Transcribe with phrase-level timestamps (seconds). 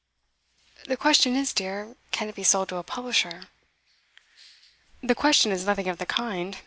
[0.87, 3.47] 'The question is, dear, can it be sold to a publisher.'
[5.03, 6.57] 'The question is nothing of the kind.